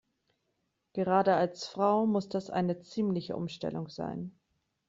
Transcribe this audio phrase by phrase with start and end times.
[0.93, 4.35] Gerade als Frau muss das eine ziemliche Umstellung sein.